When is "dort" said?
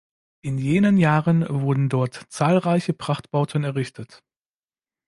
1.87-2.25